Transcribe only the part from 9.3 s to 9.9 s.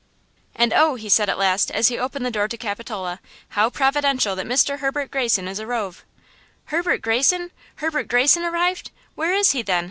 is he, then?"